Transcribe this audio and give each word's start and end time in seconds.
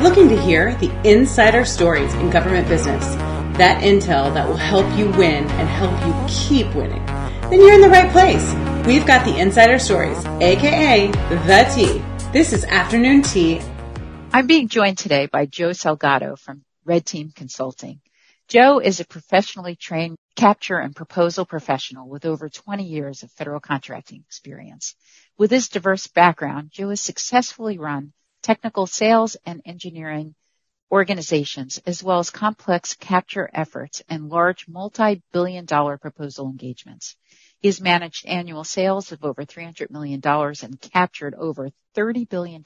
you're 0.00 0.08
looking 0.08 0.30
to 0.30 0.40
hear 0.40 0.74
the 0.76 0.90
insider 1.06 1.62
stories 1.62 2.14
in 2.14 2.30
government 2.30 2.66
business, 2.66 3.04
that 3.58 3.82
intel 3.82 4.32
that 4.32 4.48
will 4.48 4.56
help 4.56 4.86
you 4.96 5.04
win 5.10 5.44
and 5.44 5.68
help 5.68 5.92
you 6.06 6.26
keep 6.26 6.74
winning, 6.74 7.04
then 7.04 7.60
you're 7.60 7.74
in 7.74 7.82
the 7.82 7.88
right 7.90 8.10
place. 8.10 8.42
We've 8.86 9.06
got 9.06 9.26
the 9.26 9.38
insider 9.38 9.78
stories, 9.78 10.16
aka 10.24 11.10
the 11.10 11.72
tea. 11.74 12.02
This 12.32 12.54
is 12.54 12.64
afternoon 12.64 13.20
tea. 13.20 13.60
I'm 14.32 14.46
being 14.46 14.68
joined 14.68 14.96
today 14.96 15.26
by 15.26 15.44
Joe 15.44 15.70
Salgado 15.70 16.38
from 16.38 16.64
Red 16.86 17.04
Team 17.04 17.30
Consulting. 17.36 18.00
Joe 18.48 18.78
is 18.78 19.00
a 19.00 19.04
professionally 19.04 19.76
trained 19.76 20.16
capture 20.34 20.78
and 20.78 20.96
proposal 20.96 21.44
professional 21.44 22.08
with 22.08 22.24
over 22.24 22.48
20 22.48 22.84
years 22.84 23.22
of 23.22 23.30
federal 23.32 23.60
contracting 23.60 24.24
experience. 24.26 24.94
With 25.36 25.50
his 25.50 25.68
diverse 25.68 26.06
background, 26.06 26.70
Joe 26.70 26.88
has 26.88 27.02
successfully 27.02 27.76
run 27.76 28.14
technical 28.42 28.86
sales 28.86 29.36
and 29.46 29.62
engineering 29.64 30.34
organizations, 30.90 31.80
as 31.86 32.02
well 32.02 32.18
as 32.18 32.30
complex 32.30 32.94
capture 32.94 33.48
efforts 33.52 34.02
and 34.08 34.28
large 34.28 34.66
multi-billion 34.66 35.64
dollar 35.64 35.96
proposal 35.98 36.48
engagements. 36.48 37.16
Has 37.62 37.80
managed 37.80 38.26
annual 38.26 38.64
sales 38.64 39.12
of 39.12 39.22
over 39.22 39.44
$300 39.44 39.90
million 39.90 40.20
and 40.24 40.80
captured 40.80 41.34
over 41.34 41.70
$30 41.94 42.28
billion 42.28 42.64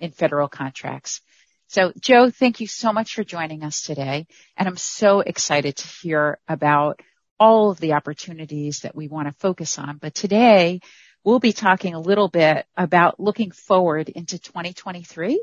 in 0.00 0.10
federal 0.12 0.48
contracts. 0.48 1.20
So 1.68 1.92
Joe, 2.00 2.30
thank 2.30 2.60
you 2.60 2.66
so 2.66 2.94
much 2.94 3.14
for 3.14 3.22
joining 3.22 3.62
us 3.62 3.82
today. 3.82 4.26
And 4.56 4.66
I'm 4.66 4.78
so 4.78 5.20
excited 5.20 5.76
to 5.76 5.86
hear 6.02 6.38
about 6.48 7.00
all 7.38 7.70
of 7.70 7.78
the 7.80 7.92
opportunities 7.92 8.80
that 8.80 8.96
we 8.96 9.08
want 9.08 9.28
to 9.28 9.34
focus 9.34 9.78
on. 9.78 9.98
But 9.98 10.14
today 10.14 10.80
we'll 11.24 11.40
be 11.40 11.52
talking 11.52 11.94
a 11.94 12.00
little 12.00 12.28
bit 12.28 12.66
about 12.76 13.20
looking 13.20 13.50
forward 13.50 14.08
into 14.08 14.38
2023 14.38 15.42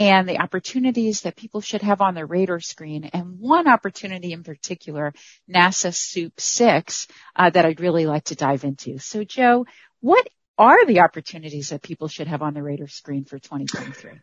and 0.00 0.28
the 0.28 0.38
opportunities 0.38 1.22
that 1.22 1.36
people 1.36 1.60
should 1.60 1.82
have 1.82 2.00
on 2.00 2.14
their 2.14 2.26
radar 2.26 2.60
screen. 2.60 3.04
And 3.12 3.38
one 3.40 3.68
opportunity 3.68 4.32
in 4.32 4.44
particular, 4.44 5.12
NASA 5.50 5.90
SEWP 5.90 6.38
6, 6.38 7.08
uh, 7.34 7.50
that 7.50 7.66
I'd 7.66 7.80
really 7.80 8.06
like 8.06 8.24
to 8.24 8.36
dive 8.36 8.64
into. 8.64 8.98
So 8.98 9.24
Joe, 9.24 9.66
what 10.00 10.28
are 10.56 10.86
the 10.86 11.00
opportunities 11.00 11.70
that 11.70 11.82
people 11.82 12.08
should 12.08 12.28
have 12.28 12.42
on 12.42 12.54
their 12.54 12.62
radar 12.62 12.88
screen 12.88 13.24
for 13.24 13.38
2023? 13.38 14.20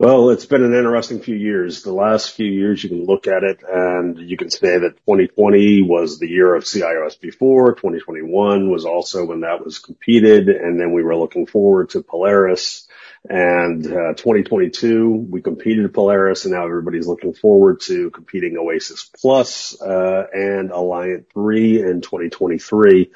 Well, 0.00 0.30
it's 0.30 0.46
been 0.46 0.62
an 0.62 0.74
interesting 0.74 1.20
few 1.20 1.34
years. 1.34 1.82
The 1.82 1.92
last 1.92 2.36
few 2.36 2.46
years, 2.46 2.84
you 2.84 2.88
can 2.88 3.04
look 3.04 3.26
at 3.26 3.42
it 3.42 3.64
and 3.68 4.16
you 4.16 4.36
can 4.36 4.48
say 4.48 4.78
that 4.78 4.96
2020 4.98 5.82
was 5.82 6.20
the 6.20 6.28
year 6.28 6.54
of 6.54 6.62
CIOSP4. 6.62 7.74
2021 7.74 8.70
was 8.70 8.84
also 8.84 9.24
when 9.24 9.40
that 9.40 9.64
was 9.64 9.80
competed. 9.80 10.50
And 10.50 10.78
then 10.78 10.92
we 10.92 11.02
were 11.02 11.16
looking 11.16 11.46
forward 11.46 11.90
to 11.90 12.04
Polaris 12.04 12.86
and 13.28 13.84
uh, 13.88 14.14
2022 14.14 15.26
we 15.28 15.42
competed 15.42 15.92
Polaris 15.92 16.44
and 16.44 16.54
now 16.54 16.64
everybody's 16.64 17.08
looking 17.08 17.34
forward 17.34 17.80
to 17.80 18.10
competing 18.10 18.56
Oasis 18.56 19.10
Plus, 19.20 19.82
uh, 19.82 20.26
and 20.32 20.70
Alliant 20.70 21.24
3 21.34 21.82
in 21.82 22.02
2023. 22.02 23.10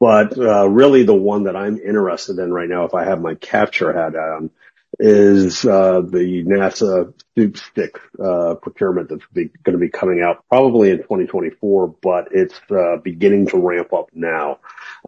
But, 0.00 0.38
uh, 0.38 0.70
really 0.70 1.02
the 1.02 1.14
one 1.14 1.44
that 1.44 1.54
I'm 1.54 1.76
interested 1.76 2.38
in 2.38 2.50
right 2.50 2.68
now, 2.68 2.86
if 2.86 2.94
I 2.94 3.04
have 3.04 3.20
my 3.20 3.34
capture 3.34 3.92
hat 3.92 4.16
on, 4.16 4.50
is 4.98 5.64
uh, 5.64 6.00
the 6.00 6.44
NASA 6.44 7.12
SEWP 7.36 7.60
6 7.74 8.00
uh, 8.22 8.54
procurement 8.54 9.08
that's 9.08 9.24
going 9.32 9.50
to 9.64 9.78
be 9.78 9.88
coming 9.88 10.22
out 10.22 10.44
probably 10.48 10.90
in 10.90 10.98
2024, 10.98 11.88
but 12.02 12.28
it's 12.32 12.58
uh, 12.70 12.96
beginning 13.02 13.48
to 13.48 13.58
ramp 13.58 13.92
up 13.92 14.10
now. 14.12 14.58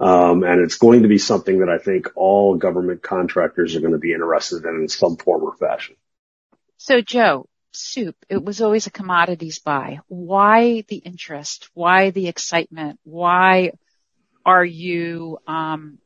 Um, 0.01 0.43
and 0.43 0.61
it's 0.61 0.77
going 0.77 1.03
to 1.03 1.09
be 1.09 1.19
something 1.19 1.61
that 1.61 1.69
I 1.69 1.79
think 1.79 2.09
all 2.17 2.57
government 2.57 3.03
contractors 3.03 3.77
are 3.77 3.81
going 3.81 3.93
to 3.93 3.99
be 3.99 4.13
interested 4.13 4.65
in 4.65 4.81
in 4.83 4.89
some 4.89 5.17
form 5.17 5.43
or 5.43 5.57
fashion. 5.57 5.97
So 6.79 7.01
Joe, 7.01 7.49
SEWP. 7.77 8.15
It 8.29 8.43
was 8.43 8.61
always 8.61 8.87
a 8.87 8.91
commodities 8.91 9.59
buy. 9.59 10.01
Why 10.09 10.85
the 10.89 10.97
interest? 10.97 11.69
Why 11.75 12.11
the 12.11 12.29
excitement? 12.29 12.99
Why 13.05 13.73
are 14.45 14.65
you 14.65 15.39
um, 15.47 15.99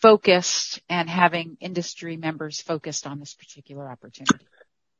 focused 0.00 0.80
and 0.88 1.08
having 1.08 1.56
industry 1.60 2.16
members 2.16 2.60
focused 2.60 3.06
on 3.06 3.18
this 3.18 3.34
particular 3.34 3.90
opportunity. 3.90 4.46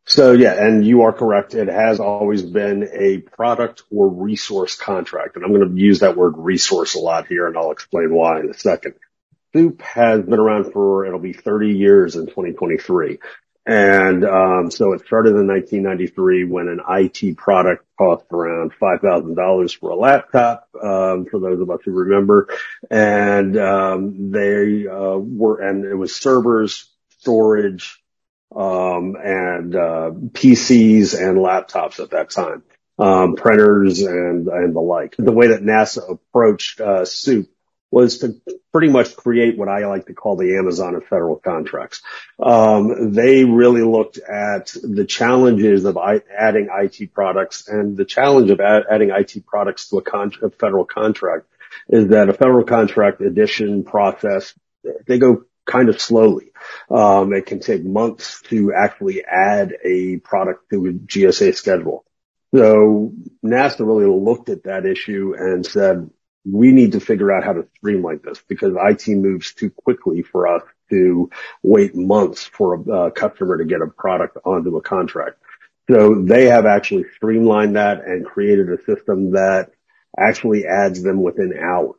So 0.04 0.32
yeah, 0.32 0.54
and 0.54 0.86
you 0.86 1.02
are 1.02 1.12
correct. 1.12 1.54
It 1.54 1.68
has 1.68 2.00
always 2.00 2.42
been 2.42 2.88
a 2.92 3.18
product 3.18 3.82
or 3.90 4.08
resource 4.08 4.74
contract. 4.74 5.36
And 5.36 5.44
I'm 5.44 5.52
going 5.52 5.68
to 5.68 5.80
use 5.80 6.00
that 6.00 6.16
word 6.16 6.34
resource 6.38 6.94
a 6.94 6.98
lot 6.98 7.26
here 7.26 7.46
and 7.46 7.56
I'll 7.56 7.72
explain 7.72 8.14
why 8.14 8.40
in 8.40 8.48
a 8.48 8.54
second. 8.54 8.94
SEWP 9.54 9.80
has 9.82 10.22
been 10.22 10.38
around 10.38 10.72
for, 10.72 11.06
it'll 11.06 11.18
be 11.18 11.32
30 11.32 11.72
years 11.72 12.16
in 12.16 12.26
2023. 12.26 13.18
And 13.68 14.24
um, 14.24 14.70
so 14.70 14.94
it 14.94 15.04
started 15.04 15.36
in 15.36 15.46
1993 15.46 16.44
when 16.44 16.68
an 16.68 16.80
IT 16.88 17.36
product 17.36 17.84
cost 17.98 18.24
around 18.32 18.72
$5,000 18.80 19.78
for 19.78 19.90
a 19.90 19.94
laptop, 19.94 20.66
um, 20.82 21.26
for 21.26 21.38
those 21.38 21.60
of 21.60 21.68
us 21.68 21.80
who 21.84 21.92
remember. 21.92 22.48
And 22.90 23.58
um, 23.58 24.30
they 24.30 24.86
uh, 24.86 25.18
were, 25.18 25.60
and 25.60 25.84
it 25.84 25.94
was 25.94 26.16
servers, 26.16 26.88
storage, 27.18 28.02
um, 28.56 29.16
and 29.22 29.76
uh, 29.76 30.12
PCs 30.12 31.14
and 31.14 31.36
laptops 31.36 32.00
at 32.00 32.12
that 32.12 32.30
time, 32.30 32.62
um, 32.98 33.36
printers 33.36 34.00
and 34.00 34.48
and 34.48 34.74
the 34.74 34.80
like. 34.80 35.14
The 35.18 35.30
way 35.30 35.48
that 35.48 35.62
NASA 35.62 36.10
approached 36.10 36.80
uh, 36.80 37.02
SEWP 37.02 37.48
was 37.90 38.18
to 38.18 38.40
pretty 38.72 38.90
much 38.90 39.16
create 39.16 39.56
what 39.56 39.68
I 39.68 39.86
like 39.86 40.06
to 40.06 40.14
call 40.14 40.36
the 40.36 40.56
Amazon 40.56 40.94
of 40.94 41.04
federal 41.04 41.36
contracts. 41.36 42.02
Um, 42.38 43.12
they 43.12 43.44
really 43.44 43.82
looked 43.82 44.18
at 44.18 44.74
the 44.82 45.06
challenges 45.06 45.84
of 45.84 45.96
adding 45.96 46.68
IT 46.70 47.14
products 47.14 47.66
and 47.68 47.96
the 47.96 48.04
challenge 48.04 48.50
of 48.50 48.60
adding 48.60 49.10
IT 49.10 49.46
products 49.46 49.88
to 49.88 49.98
a, 49.98 50.02
con- 50.02 50.32
a 50.42 50.50
federal 50.50 50.84
contract 50.84 51.46
is 51.88 52.08
that 52.08 52.28
a 52.28 52.34
federal 52.34 52.64
contract 52.64 53.20
addition 53.20 53.84
process, 53.84 54.54
they 55.06 55.18
go 55.18 55.44
kind 55.64 55.88
of 55.88 56.00
slowly. 56.00 56.52
Um, 56.90 57.32
it 57.32 57.46
can 57.46 57.60
take 57.60 57.84
months 57.84 58.40
to 58.42 58.72
actually 58.72 59.24
add 59.24 59.74
a 59.84 60.16
product 60.18 60.70
to 60.70 60.86
a 60.86 60.92
GSA 60.92 61.54
schedule. 61.54 62.04
So 62.54 63.12
NASA 63.44 63.80
really 63.80 64.06
looked 64.06 64.48
at 64.48 64.64
that 64.64 64.86
issue 64.86 65.34
and 65.38 65.64
said, 65.64 66.10
we 66.50 66.72
need 66.72 66.92
to 66.92 67.00
figure 67.00 67.32
out 67.32 67.44
how 67.44 67.52
to 67.52 67.66
streamline 67.76 68.20
this 68.24 68.42
because 68.48 68.74
IT 68.78 69.08
moves 69.08 69.52
too 69.54 69.70
quickly 69.70 70.22
for 70.22 70.46
us 70.46 70.62
to 70.90 71.30
wait 71.62 71.94
months 71.94 72.44
for 72.44 72.74
a, 72.74 73.10
customer 73.10 73.58
to 73.58 73.64
get 73.64 73.82
a 73.82 73.86
product 73.86 74.38
onto 74.44 74.76
a 74.76 74.82
contract. 74.82 75.38
So 75.90 76.22
they 76.22 76.46
have 76.46 76.66
actually 76.66 77.04
streamlined 77.16 77.76
that 77.76 78.04
and 78.04 78.24
created 78.24 78.70
a 78.70 78.82
system 78.84 79.32
that 79.32 79.70
actually 80.18 80.66
adds 80.66 81.02
them 81.02 81.22
within 81.22 81.54
hours. 81.58 81.96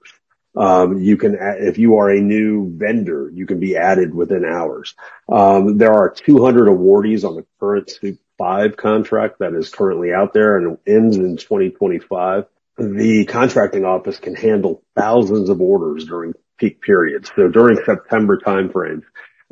Um, 0.56 1.00
you 1.00 1.18
can, 1.18 1.38
if 1.40 1.78
you 1.78 1.98
are 1.98 2.10
a 2.10 2.20
new 2.20 2.76
vendor, 2.76 3.31
you 3.34 3.46
can 3.46 3.60
be 3.60 3.78
added 3.78 4.14
within 4.14 4.44
hours. 4.46 4.96
Um, 5.31 5.78
there 5.78 5.94
are 5.94 6.10
200 6.10 6.68
awardees 6.68 7.28
on 7.28 7.36
the 7.36 7.46
current 7.60 7.88
SEWP 7.88 8.18
5 8.38 8.78
contract 8.78 9.40
that 9.40 9.54
is 9.54 9.70
currently 9.70 10.14
out 10.14 10.34
there 10.34 10.58
and 10.58 10.78
ends 10.88 11.18
in 11.18 11.38
2025 11.38 12.46
the 12.80 13.26
contracting 13.26 13.86
office 13.86 14.20
can 14.20 14.36
handle 14.36 14.84
thousands 14.96 15.50
of 15.50 15.62
orders 15.62 16.06
during 16.06 16.34
peak 16.58 16.82
periods. 16.82 17.32
So 17.36 17.48
during 17.48 17.78
September 17.86 18.38
timeframe, 18.38 19.02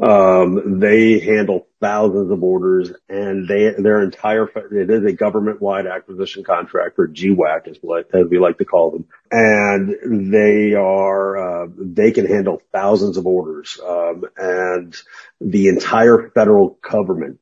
um, 0.01 0.79
they 0.79 1.19
handle 1.19 1.67
thousands 1.81 2.31
of 2.31 2.43
orders 2.43 2.91
and 3.09 3.47
they, 3.47 3.73
their 3.77 4.03
entire, 4.03 4.47
it 4.71 4.89
is 4.89 5.03
a 5.05 5.13
government-wide 5.13 5.87
acquisition 5.87 6.43
contract 6.43 6.95
or 6.99 7.07
GWAC 7.07 7.67
is 7.67 7.77
what, 7.81 8.05
as 8.13 8.27
we 8.29 8.37
like 8.37 8.59
to 8.59 8.65
call 8.65 8.91
them. 8.91 9.05
And 9.31 10.31
they 10.31 10.73
are, 10.73 11.63
uh, 11.65 11.67
they 11.75 12.11
can 12.11 12.27
handle 12.27 12.61
thousands 12.71 13.17
of 13.17 13.25
orders. 13.25 13.79
Um, 13.85 14.25
and 14.37 14.95
the 15.41 15.69
entire 15.69 16.31
federal 16.33 16.77
government 16.81 17.39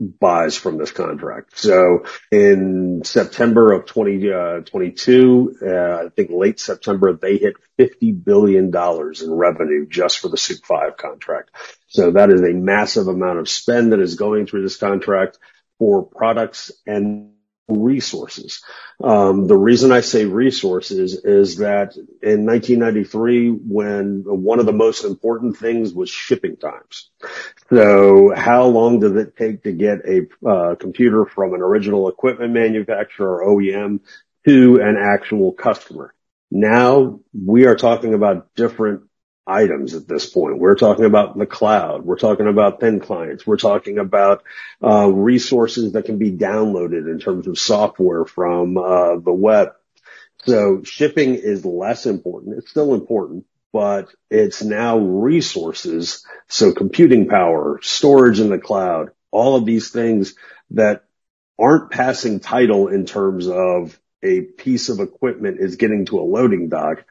buys 0.00 0.56
from 0.56 0.78
this 0.78 0.90
contract. 0.90 1.58
So 1.58 2.04
in 2.30 3.02
September 3.04 3.72
of 3.72 3.86
2022, 3.86 5.56
uh, 5.62 5.66
uh, 5.66 6.04
I 6.04 6.08
think 6.10 6.30
late 6.30 6.60
September, 6.60 7.14
they 7.14 7.38
hit 7.38 7.54
$50 7.78 8.24
billion 8.24 8.66
in 8.66 9.32
revenue 9.32 9.86
just 9.88 10.18
for 10.18 10.28
the 10.28 10.36
SEWP 10.36 10.64
5 10.64 10.96
contract. 10.96 11.50
So 11.88 12.10
that 12.12 12.30
is 12.30 12.42
a 12.42 12.52
massive 12.52 13.08
amount 13.08 13.38
of 13.38 13.48
spend 13.48 13.92
that 13.92 14.00
is 14.00 14.16
going 14.16 14.46
through 14.46 14.62
this 14.62 14.76
contract 14.76 15.38
for 15.78 16.04
products 16.04 16.72
and 16.86 17.32
resources. 17.68 18.62
Um, 19.02 19.46
the 19.46 19.56
reason 19.56 19.92
I 19.92 20.00
say 20.00 20.24
resources 20.24 21.14
is 21.24 21.56
that 21.56 21.96
in 21.96 22.46
1993, 22.46 23.50
when 23.50 24.22
one 24.24 24.60
of 24.60 24.66
the 24.66 24.72
most 24.72 25.04
important 25.04 25.56
things 25.56 25.92
was 25.92 26.08
shipping 26.08 26.56
times. 26.56 27.10
So 27.70 28.32
how 28.34 28.66
long 28.66 29.00
does 29.00 29.16
it 29.16 29.36
take 29.36 29.64
to 29.64 29.72
get 29.72 29.98
a 30.06 30.48
uh, 30.48 30.74
computer 30.76 31.24
from 31.26 31.54
an 31.54 31.60
original 31.60 32.08
equipment 32.08 32.52
manufacturer 32.52 33.42
or 33.42 33.60
OEM 33.60 34.00
to 34.46 34.80
an 34.80 34.96
actual 34.96 35.52
customer? 35.52 36.14
Now 36.50 37.20
we 37.34 37.66
are 37.66 37.74
talking 37.74 38.14
about 38.14 38.54
different 38.54 39.02
items 39.46 39.94
at 39.94 40.08
this 40.08 40.28
point. 40.28 40.58
We're 40.58 40.74
talking 40.74 41.04
about 41.04 41.38
the 41.38 41.46
cloud. 41.46 42.04
We're 42.04 42.18
talking 42.18 42.48
about 42.48 42.80
thin 42.80 43.00
clients. 43.00 43.46
We're 43.46 43.56
talking 43.56 43.98
about 43.98 44.42
uh, 44.82 45.08
resources 45.08 45.92
that 45.92 46.06
can 46.06 46.18
be 46.18 46.32
downloaded 46.32 47.10
in 47.10 47.18
terms 47.20 47.46
of 47.46 47.58
software 47.58 48.24
from 48.24 48.76
uh, 48.76 49.16
the 49.16 49.32
web. 49.32 49.72
So 50.44 50.82
shipping 50.82 51.34
is 51.34 51.64
less 51.64 52.06
important. 52.06 52.58
It's 52.58 52.70
still 52.70 52.94
important, 52.94 53.46
but 53.72 54.08
it's 54.30 54.62
now 54.62 54.98
resources. 54.98 56.24
So 56.48 56.72
computing 56.72 57.28
power, 57.28 57.80
storage 57.82 58.40
in 58.40 58.50
the 58.50 58.58
cloud, 58.58 59.10
all 59.30 59.56
of 59.56 59.64
these 59.64 59.90
things 59.90 60.34
that 60.70 61.04
aren't 61.58 61.90
passing 61.90 62.40
title 62.40 62.88
in 62.88 63.06
terms 63.06 63.48
of 63.48 63.98
a 64.22 64.40
piece 64.40 64.88
of 64.88 65.00
equipment 65.00 65.58
is 65.60 65.76
getting 65.76 66.06
to 66.06 66.20
a 66.20 66.22
loading 66.22 66.68
dock 66.68 67.04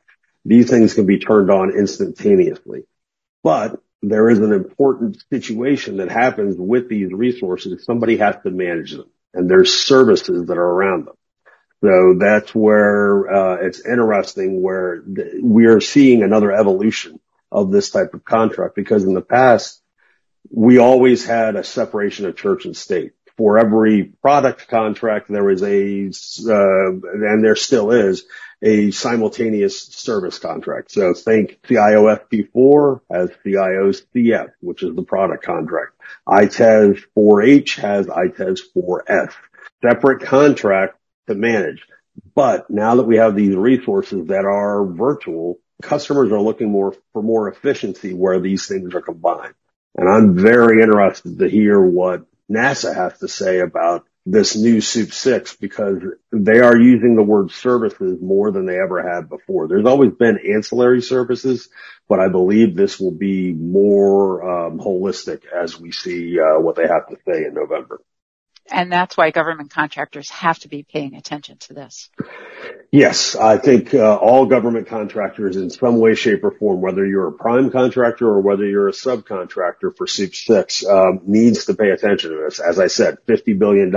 these 0.45 0.69
things 0.69 0.94
can 0.94 1.06
be 1.06 1.19
turned 1.19 1.50
on 1.50 1.71
instantaneously. 1.71 2.83
But 3.44 3.81
there 4.01 4.30
is 4.30 4.39
an 4.39 4.53
important 4.53 5.24
situation 5.31 5.97
that 5.97 6.09
happens 6.09 6.56
with 6.57 6.88
these 6.88 7.12
resources. 7.12 7.83
Somebody 7.83 8.18
has 8.18 8.36
to 8.44 8.51
manage 8.51 8.92
them 8.92 9.09
and 9.36 9.50
there's 9.50 9.74
services 9.74 10.47
that 10.47 10.57
are 10.57 10.63
around 10.63 11.06
them. 11.06 11.15
So 11.83 12.15
that's 12.18 12.56
where 12.56 13.30
uh, 13.31 13.56
it's 13.65 13.86
interesting 13.86 14.63
where 14.63 15.01
th- 15.01 15.36
we 15.44 15.65
are 15.65 15.81
seeing 15.81 16.24
another 16.24 16.51
evolution 16.51 17.19
of 17.51 17.71
this 17.71 17.91
type 17.91 18.13
of 18.13 18.25
contract 18.25 18.75
because 18.75 19.03
in 19.03 19.13
the 19.13 19.21
past 19.21 19.81
we 20.50 20.77
always 20.80 21.25
had 21.25 21.56
a 21.56 21.63
separation 21.63 22.25
of 22.25 22.38
church 22.38 22.65
and 22.65 22.75
state. 22.75 23.12
For 23.38 23.59
every 23.59 24.03
product 24.21 24.69
contract, 24.69 25.27
there 25.27 25.44
was 25.44 25.62
a, 25.62 26.06
uh, 26.50 26.89
and 26.89 27.44
there 27.44 27.57
still 27.57 27.91
is 27.91 28.24
a 28.65 28.89
simultaneous 28.89 29.79
service 29.79 30.39
contract. 30.39 30.91
So 30.91 31.13
think 31.13 31.59
CIO 31.67 32.07
SP4 32.07 33.00
has 33.12 33.29
CIO 33.44 33.91
CS, 33.91 34.50
which 34.59 34.81
is 34.81 34.95
the 34.95 35.03
product 35.03 35.44
contract. 35.44 35.94
ITES 36.27 37.00
4H 37.15 37.75
has 37.79 38.09
ITES 38.09 38.63
4F. 38.75 39.33
Separate 39.83 40.23
contract 40.23 40.97
to 41.27 41.35
manage. 41.35 41.85
But 42.33 42.69
now 42.71 42.95
that 42.95 43.03
we 43.03 43.17
have 43.17 43.35
these 43.35 43.56
resources 43.56 44.27
that 44.27 44.45
are 44.45 44.83
virtual, 44.83 45.59
customers 45.83 46.31
are 46.31 46.41
looking 46.41 46.71
more 46.71 46.95
for 47.13 47.21
more 47.21 47.47
efficiency 47.47 48.13
where 48.13 48.39
these 48.39 48.67
things 48.67 48.95
are 48.95 49.01
combined. 49.01 49.53
And 49.95 50.09
I'm 50.09 50.35
very 50.35 50.81
interested 50.81 51.38
to 51.38 51.47
hear 51.47 51.79
what 51.79 52.25
NASA 52.50 52.95
has 52.95 53.19
to 53.19 53.27
say 53.27 53.59
about 53.59 54.07
this 54.25 54.56
new 54.56 54.77
SEWP 54.77 55.13
6 55.13 55.56
because 55.57 56.01
they 56.31 56.60
are 56.60 56.77
using 56.77 57.16
the 57.16 57.24
word 57.24 57.51
services 57.51 58.19
more 58.19 58.51
than 58.51 58.66
they 58.66 58.80
ever 58.80 59.07
had 59.07 59.30
before. 59.30 59.68
There's 59.68 59.86
always 59.86 60.13
been 60.13 60.39
ancillary 60.56 61.01
services, 61.01 61.69
but 62.10 62.19
I 62.19 62.30
believe 62.30 62.75
this 62.75 63.00
will 63.00 63.12
be 63.12 63.54
more 63.54 64.68
um, 64.68 64.80
holistic 64.80 65.44
as 65.45 65.80
we 65.80 65.92
see 65.92 66.39
uh, 66.39 66.60
what 66.60 66.75
they 66.75 66.88
have 66.88 67.07
to 67.10 67.18
say 67.27 67.45
in 67.45 67.54
November. 67.54 68.01
And 68.72 68.92
that's 68.92 69.16
why 69.16 69.30
government 69.30 69.69
contractors 69.69 70.30
have 70.31 70.57
to 70.60 70.68
be 70.68 70.81
paying 70.81 71.13
attention 71.16 71.57
to 71.60 71.74
this. 71.74 72.10
Yes, 72.95 73.36
I 73.36 73.57
think 73.57 73.94
uh, 73.94 74.15
all 74.15 74.45
government 74.45 74.88
contractors 74.88 75.57
in 75.57 75.69
some 75.69 76.00
way, 76.00 76.15
shape 76.15 76.45
or 76.45 76.51
form, 76.51 76.80
whether 76.80 77.06
you're 77.06 77.27
a 77.27 77.33
prime 77.33 77.69
contractor 77.69 78.25
or 78.25 78.39
whether 78.39 78.65
you're 78.65 78.88
a 78.88 78.94
subcontractor 78.94 79.97
for 79.97 80.07
SEWP 80.07 80.33
6, 80.33 80.86
um, 80.86 81.19
needs 81.25 81.65
to 81.65 81.74
pay 81.74 81.89
attention 81.89 82.30
to 82.31 82.38
this. 82.38 82.62
As 82.62 82.80
I 82.80 82.88
said, 82.88 83.18
$50 83.27 83.59
billion 83.59 83.92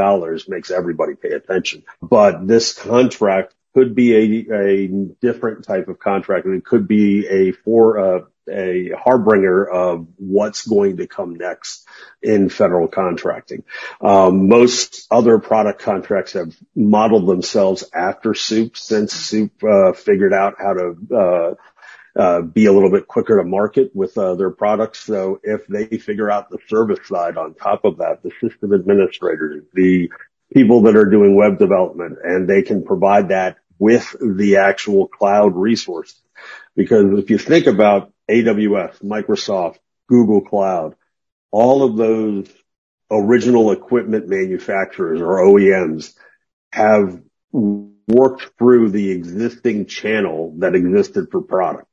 makes 0.49 0.73
everybody 0.73 1.15
pay 1.15 1.29
attention. 1.29 1.85
But 2.03 2.49
this 2.49 2.73
contract 2.73 3.55
could 3.79 3.95
be 3.95 4.13
a, 4.49 4.55
a 4.55 4.89
different 5.21 5.65
type 5.65 5.87
of 5.87 6.01
contract. 6.01 6.47
And 6.47 6.57
it 6.57 6.65
could 6.65 6.89
be 6.89 7.29
a 7.29 7.53
for, 7.53 7.99
uh, 7.99 8.21
a 8.51 8.91
harbinger 8.99 9.69
of 9.69 10.09
what's 10.17 10.67
going 10.67 10.97
to 10.97 11.07
come 11.07 11.35
next 11.35 11.87
in 12.21 12.49
federal 12.49 12.89
contracting. 12.89 13.63
Um, 14.01 14.49
most 14.49 15.07
other 15.11 15.39
product 15.39 15.81
contracts 15.81 16.33
have 16.33 16.57
modeled 16.75 17.29
themselves 17.29 17.85
after 17.95 18.31
SEWP 18.31 18.77
since 18.77 19.15
SEWP 19.15 19.51
uh, 19.63 19.93
figured 19.93 20.33
out 20.33 20.55
how 20.59 20.73
to 20.73 20.97
uh, 21.15 21.55
uh, 22.21 22.41
be 22.41 22.67
a 22.67 22.73
little 22.73 22.91
bit 22.91 23.07
quicker 23.07 23.37
to 23.37 23.45
market 23.45 23.95
with 23.95 24.19
uh, 24.19 24.35
their 24.35 24.51
products. 24.51 24.99
So 25.01 25.41
if 25.45 25.69
they 25.69 25.99
figure 25.99 26.31
out 26.31 26.51
the 26.51 26.59
service 26.67 27.07
side 27.07 27.37
on 27.37 27.55
top 27.55 27.85
of 27.85 27.99
that, 27.99 28.25
the 28.25 28.33
system 28.41 28.73
administrators, 28.73 29.63
the 29.73 30.11
people 30.53 30.83
that 30.83 30.97
are 30.97 31.05
doing 31.05 31.37
web 31.37 31.59
development, 31.59 32.19
and 32.25 32.49
they 32.49 32.63
can 32.63 32.83
provide 32.83 33.29
that 33.29 33.59
with 33.79 34.17
the 34.21 34.57
actual 34.57 35.09
cloud 35.09 35.57
resource. 35.57 36.21
Because 36.75 37.19
if 37.19 37.31
you 37.31 37.39
think 37.39 37.67
about 37.67 38.13
AWS, 38.31 39.03
Microsoft, 39.03 39.79
Google 40.09 40.43
Cloud, 40.43 40.95
all 41.51 41.83
of 41.83 41.97
those 41.97 42.49
original 43.11 43.73
equipment 43.73 44.29
manufacturers 44.29 45.21
or 45.21 45.43
OEMs 45.45 46.15
have 46.73 47.21
worked 47.53 48.51
through 48.59 48.91
the 48.91 49.11
existing 49.11 49.87
channel 49.87 50.55
that 50.59 50.75
existed 50.75 51.29
for 51.31 51.43
product. 51.43 51.87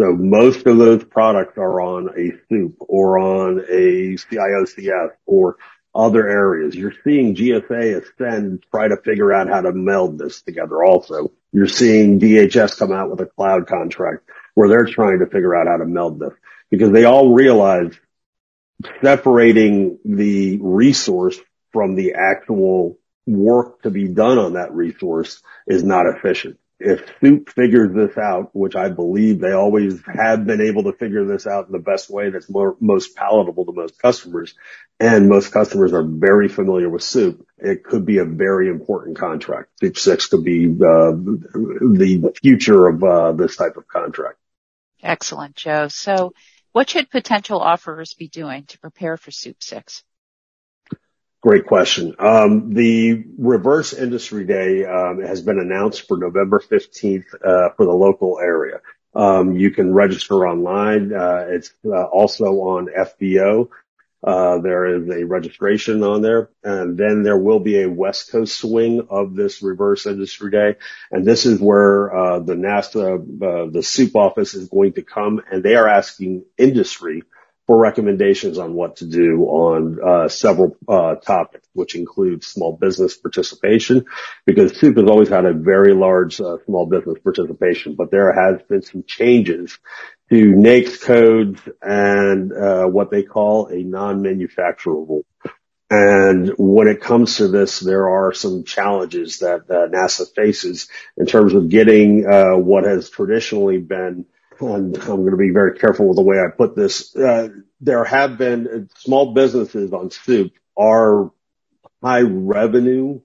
So 0.00 0.12
most 0.12 0.66
of 0.66 0.78
those 0.78 1.02
products 1.02 1.58
are 1.58 1.80
on 1.80 2.08
a 2.10 2.32
SEWP 2.52 2.74
or 2.78 3.18
on 3.18 3.58
a 3.68 4.16
CIOCS 4.16 5.10
or 5.26 5.56
other 5.94 6.28
areas. 6.28 6.74
You're 6.74 6.94
seeing 7.04 7.34
GSA 7.34 8.02
Ascend 8.02 8.64
try 8.70 8.88
to 8.88 8.96
figure 8.96 9.32
out 9.32 9.48
how 9.48 9.62
to 9.62 9.72
meld 9.72 10.18
this 10.18 10.42
together 10.42 10.84
also. 10.84 11.32
You're 11.52 11.66
seeing 11.66 12.20
DHS 12.20 12.78
come 12.78 12.92
out 12.92 13.10
with 13.10 13.20
a 13.20 13.26
cloud 13.26 13.66
contract 13.66 14.28
where 14.54 14.68
they're 14.68 14.86
trying 14.86 15.20
to 15.20 15.26
figure 15.26 15.54
out 15.54 15.66
how 15.66 15.78
to 15.78 15.86
meld 15.86 16.20
this 16.20 16.34
because 16.70 16.92
they 16.92 17.04
all 17.04 17.32
realize 17.32 17.98
separating 19.02 19.98
the 20.04 20.58
resource 20.60 21.38
from 21.72 21.94
the 21.94 22.14
actual 22.14 22.98
work 23.26 23.82
to 23.82 23.90
be 23.90 24.08
done 24.08 24.38
on 24.38 24.54
that 24.54 24.72
resource 24.72 25.42
is 25.66 25.84
not 25.84 26.06
efficient. 26.06 26.58
If 26.80 27.18
SEWP 27.20 27.48
figures 27.50 27.92
this 27.92 28.16
out, 28.16 28.54
which 28.54 28.76
I 28.76 28.88
believe 28.88 29.40
they 29.40 29.52
always 29.52 30.00
have 30.06 30.46
been 30.46 30.60
able 30.60 30.84
to 30.84 30.92
figure 30.92 31.24
this 31.24 31.46
out 31.46 31.66
in 31.66 31.72
the 31.72 31.80
best 31.80 32.08
way 32.08 32.30
that's 32.30 32.48
more, 32.48 32.76
most 32.80 33.16
palatable 33.16 33.66
to 33.66 33.72
most 33.72 33.98
customers, 34.00 34.54
and 35.00 35.28
most 35.28 35.52
customers 35.52 35.92
are 35.92 36.04
very 36.04 36.48
familiar 36.48 36.88
with 36.88 37.02
SEWP, 37.02 37.44
it 37.58 37.82
could 37.82 38.06
be 38.06 38.18
a 38.18 38.24
very 38.24 38.68
important 38.68 39.18
contract. 39.18 39.70
SEWP 39.82 39.98
6 39.98 40.26
could 40.26 40.44
be 40.44 40.66
uh, 40.66 41.12
the 41.12 42.32
future 42.40 42.86
of 42.86 43.02
uh, 43.02 43.32
this 43.32 43.56
type 43.56 43.76
of 43.76 43.88
contract. 43.88 44.38
Excellent, 45.02 45.56
Joe. 45.56 45.88
So 45.88 46.32
what 46.72 46.90
should 46.90 47.10
potential 47.10 47.60
offerers 47.60 48.14
be 48.14 48.28
doing 48.28 48.64
to 48.66 48.78
prepare 48.78 49.16
for 49.16 49.32
SEWP 49.32 49.62
6? 49.62 50.04
Great 51.40 51.66
question. 51.66 52.16
Um, 52.18 52.74
the 52.74 53.24
Reverse 53.38 53.92
Industry 53.92 54.44
Day 54.44 54.84
um, 54.84 55.22
has 55.22 55.40
been 55.40 55.60
announced 55.60 56.08
for 56.08 56.16
November 56.16 56.58
15th 56.58 57.26
uh, 57.34 57.70
for 57.76 57.86
the 57.86 57.92
local 57.92 58.40
area. 58.40 58.80
Um, 59.14 59.56
you 59.56 59.70
can 59.70 59.94
register 59.94 60.46
online. 60.48 61.14
Uh, 61.14 61.46
it's 61.48 61.72
uh, 61.86 62.02
also 62.04 62.44
on 62.44 62.88
FBO. 62.88 63.68
Uh, 64.20 64.58
there 64.58 64.96
is 64.96 65.08
a 65.10 65.24
registration 65.24 66.02
on 66.02 66.22
there, 66.22 66.50
and 66.64 66.98
then 66.98 67.22
there 67.22 67.38
will 67.38 67.60
be 67.60 67.82
a 67.82 67.88
West 67.88 68.32
Coast 68.32 68.58
swing 68.58 69.06
of 69.08 69.36
this 69.36 69.62
Reverse 69.62 70.06
Industry 70.06 70.50
Day, 70.50 70.74
and 71.12 71.24
this 71.24 71.46
is 71.46 71.60
where 71.60 72.12
uh, 72.12 72.38
the 72.40 72.54
NASA, 72.54 73.14
uh, 73.14 73.70
the 73.70 73.78
SEWP 73.78 74.16
office 74.16 74.54
is 74.54 74.68
going 74.68 74.94
to 74.94 75.02
come, 75.02 75.40
and 75.52 75.62
they 75.62 75.76
are 75.76 75.86
asking 75.86 76.46
industry 76.58 77.22
for 77.68 77.76
recommendations 77.76 78.56
on 78.56 78.72
what 78.72 78.96
to 78.96 79.06
do 79.06 79.42
on 79.44 79.98
uh, 80.02 80.26
several 80.26 80.74
uh, 80.88 81.16
topics, 81.16 81.68
which 81.74 81.94
include 81.94 82.42
small 82.42 82.74
business 82.74 83.14
participation, 83.14 84.06
because 84.46 84.72
SEWP 84.72 84.96
has 84.96 85.10
always 85.10 85.28
had 85.28 85.44
a 85.44 85.52
very 85.52 85.92
large 85.92 86.40
uh, 86.40 86.56
small 86.64 86.86
business 86.86 87.18
participation, 87.22 87.94
but 87.94 88.10
there 88.10 88.32
has 88.32 88.62
been 88.62 88.80
some 88.80 89.04
changes 89.06 89.78
to 90.30 90.54
NAICS 90.54 91.02
codes 91.02 91.60
and 91.82 92.52
uh, 92.54 92.86
what 92.86 93.10
they 93.10 93.22
call 93.22 93.66
a 93.66 93.76
non-manufacturable. 93.76 95.24
And 95.90 96.54
when 96.56 96.88
it 96.88 97.02
comes 97.02 97.36
to 97.36 97.48
this, 97.48 97.80
there 97.80 98.08
are 98.08 98.32
some 98.32 98.64
challenges 98.64 99.40
that 99.40 99.68
NASA 99.68 100.26
faces 100.34 100.88
in 101.18 101.26
terms 101.26 101.52
of 101.52 101.68
getting 101.68 102.26
uh, 102.26 102.56
what 102.56 102.84
has 102.84 103.10
traditionally 103.10 103.78
been 103.78 104.24
and 104.60 104.96
I'm 104.96 105.20
going 105.20 105.30
to 105.30 105.36
be 105.36 105.50
very 105.50 105.78
careful 105.78 106.08
with 106.08 106.16
the 106.16 106.22
way 106.22 106.38
I 106.38 106.48
put 106.48 106.74
this. 106.76 107.14
Uh, 107.14 107.48
there 107.80 108.04
have 108.04 108.38
been 108.38 108.88
small 108.96 109.32
businesses 109.32 109.92
on 109.92 110.10
SEWP 110.10 110.52
are 110.76 111.30
high 112.02 112.22
revenue 112.22 113.20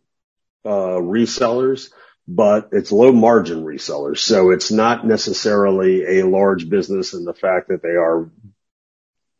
uh, 0.65 0.99
resellers 0.99 1.89
but 2.27 2.69
it's 2.71 2.91
low 2.91 3.11
margin 3.11 3.63
resellers. 3.63 4.19
So 4.19 4.51
it's 4.51 4.71
not 4.71 5.05
necessarily 5.05 6.19
a 6.19 6.27
large 6.27 6.69
business 6.69 7.13
in 7.13 7.25
the 7.25 7.33
fact 7.33 7.67
that 7.67 7.81
they 7.81 7.89
are 7.89 8.29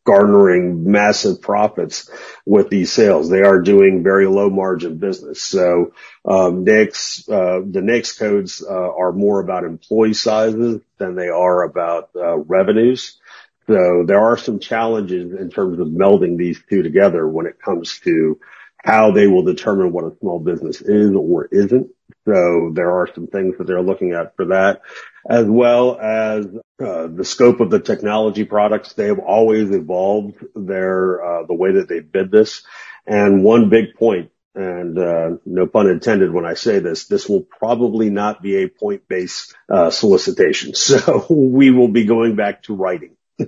garnering 0.04 0.90
massive 0.90 1.40
profits 1.40 2.10
with 2.44 2.68
these 2.68 2.92
sales. 2.92 3.30
They 3.30 3.42
are 3.42 3.60
doing 3.60 4.02
very 4.02 4.26
low 4.26 4.50
margin 4.50 4.98
business. 4.98 5.42
So, 5.42 5.92
um, 6.24 6.60
uh, 6.60 6.64
the 6.64 7.82
NAICS 7.82 8.18
codes, 8.18 8.62
uh, 8.62 8.72
are 8.72 9.12
more 9.12 9.40
about 9.40 9.64
employee 9.64 10.14
sizes 10.14 10.80
than 10.98 11.14
they 11.14 11.28
are 11.28 11.62
about, 11.62 12.10
uh, 12.14 12.36
revenues. 12.36 13.18
So 13.66 14.04
there 14.06 14.20
are 14.20 14.36
some 14.36 14.58
challenges 14.58 15.32
in 15.32 15.50
terms 15.50 15.80
of 15.80 15.88
melding 15.88 16.36
these 16.36 16.62
two 16.68 16.82
together 16.82 17.26
when 17.26 17.46
it 17.46 17.58
comes 17.58 17.98
to 18.00 18.38
how 18.76 19.12
they 19.12 19.26
will 19.26 19.42
determine 19.42 19.92
what 19.92 20.04
a 20.04 20.16
small 20.20 20.38
business 20.38 20.82
is 20.82 21.12
or 21.14 21.46
isn't. 21.46 21.88
So 22.26 22.72
there 22.74 22.90
are 22.90 23.08
some 23.14 23.26
things 23.26 23.56
that 23.56 23.66
they're 23.66 23.82
looking 23.82 24.12
at 24.12 24.36
for 24.36 24.46
that, 24.46 24.82
as 25.28 25.46
well 25.46 25.98
as 25.98 26.46
uh, 26.82 27.06
the 27.06 27.24
scope 27.24 27.60
of 27.60 27.70
the 27.70 27.80
technology 27.80 28.44
products. 28.44 28.94
They 28.94 29.06
have 29.06 29.20
always 29.20 29.70
evolved 29.70 30.44
their 30.54 31.24
uh, 31.24 31.46
the 31.46 31.54
way 31.54 31.72
that 31.72 31.88
they 31.88 32.00
bid 32.00 32.30
this. 32.30 32.62
And 33.06 33.44
one 33.44 33.68
big 33.68 33.94
point, 33.94 34.30
and 34.54 34.98
uh, 34.98 35.30
no 35.44 35.66
pun 35.66 35.88
intended 35.88 36.32
when 36.32 36.46
I 36.46 36.54
say 36.54 36.78
this, 36.78 37.06
this 37.06 37.28
will 37.28 37.42
probably 37.42 38.10
not 38.10 38.42
be 38.42 38.62
a 38.62 38.68
point-based 38.68 39.54
uh, 39.68 39.90
solicitation. 39.90 40.72
So 40.84 41.26
we 41.28 41.70
will 41.70 41.88
be 41.88 42.04
going 42.04 42.36
back 42.36 42.64
to 42.64 42.74
writing. 42.74 43.16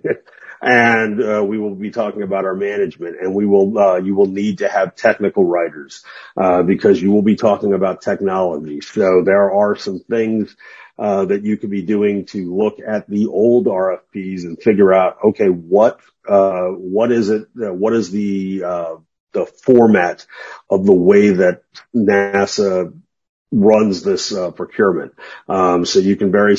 and 0.63 1.23
uh, 1.23 1.45
we 1.45 1.59
will 1.59 1.75
be 1.75 1.91
talking 1.91 2.23
about 2.23 2.45
our 2.45 2.55
management 2.55 3.17
and 3.21 3.35
we 3.35 3.47
will 3.47 3.79
uh, 3.79 3.97
you 3.99 4.15
will 4.15 4.27
need 4.27 4.59
to 4.59 4.69
have 4.69 4.97
technical 4.97 5.45
writers 5.45 6.05
uh, 6.37 6.63
because 6.63 7.01
you 7.01 7.13
will 7.13 7.23
be 7.23 7.37
talking 7.37 7.73
about 7.73 8.01
technology 8.01 8.81
so 8.81 9.23
there 9.25 9.53
are 9.53 9.77
some 9.77 10.01
things 10.01 10.57
uh, 10.99 11.25
that 11.27 11.45
you 11.45 11.57
could 11.57 11.71
be 11.71 11.83
doing 11.83 12.27
to 12.27 12.55
look 12.55 12.79
at 12.87 13.09
the 13.09 13.27
old 13.27 13.67
RFPs 13.67 14.45
and 14.45 14.61
figure 14.61 14.93
out 14.93 15.19
okay 15.25 15.49
what 15.49 16.01
uh, 16.29 16.67
what 16.69 17.13
is 17.13 17.31
it 17.31 17.47
uh, 17.63 17.73
what 17.73 17.93
is 17.93 18.11
the 18.11 18.61
the 19.33 19.47
format 19.47 20.27
of 20.71 20.87
the 20.87 20.95
way 20.95 21.31
that 21.31 21.63
NASA 21.95 22.99
runs 23.53 24.03
this 24.03 24.33
procurement 24.55 25.13
um, 25.49 25.85
so 25.85 25.99
you 25.99 26.17
can 26.17 26.33
very 26.33 26.57